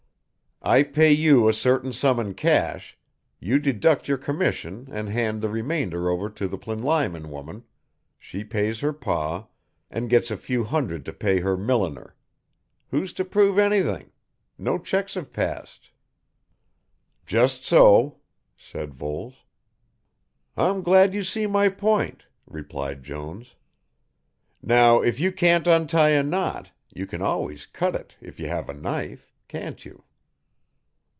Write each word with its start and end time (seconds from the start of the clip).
I 0.63 0.83
pay 0.83 1.11
you 1.11 1.49
a 1.49 1.55
certain 1.55 1.91
sum 1.91 2.19
in 2.19 2.35
cash, 2.35 2.95
you 3.39 3.57
deduct 3.57 4.07
your 4.07 4.19
commission 4.19 4.87
and 4.91 5.09
hand 5.09 5.41
the 5.41 5.49
remainder 5.49 6.07
over 6.07 6.29
to 6.29 6.47
the 6.47 6.55
Plinlimon 6.59 7.31
woman, 7.31 7.63
she 8.19 8.43
pays 8.43 8.81
her 8.81 8.93
Pa, 8.93 9.47
and 9.89 10.07
gets 10.07 10.29
a 10.29 10.37
few 10.37 10.63
hundred 10.63 11.03
to 11.05 11.13
pay 11.13 11.39
her 11.39 11.57
milliner. 11.57 12.15
Who's 12.91 13.11
to 13.13 13.25
prove 13.25 13.57
anything? 13.57 14.11
No 14.59 14.77
cheques 14.77 15.15
have 15.15 15.33
passed." 15.33 15.89
"Just 17.25 17.63
so," 17.63 18.19
said 18.55 18.93
Voles. 18.93 19.37
"I'm 20.55 20.83
glad 20.83 21.15
you 21.15 21.23
see 21.23 21.47
my 21.47 21.69
point," 21.69 22.27
replied 22.45 23.01
Jones. 23.01 23.55
"Now 24.61 25.01
if 25.01 25.19
you 25.19 25.31
can't 25.31 25.65
untie 25.65 26.09
a 26.09 26.21
knot, 26.21 26.69
you 26.93 27.07
can 27.07 27.23
always 27.23 27.65
cut 27.65 27.95
it 27.95 28.15
if 28.21 28.39
you 28.39 28.45
have 28.49 28.69
a 28.69 28.75
knife 28.75 29.33
can't 29.47 29.83
you?" 29.83 30.03